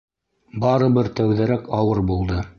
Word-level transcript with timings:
—Барыбер 0.63 1.11
тәүҙәрәк 1.21 1.71
ауыр 1.83 2.05
булды. 2.11 2.45